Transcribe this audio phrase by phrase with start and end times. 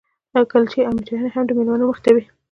[0.51, 2.23] کلچې او میټایانې هم د مېلمنو مخې ته وې.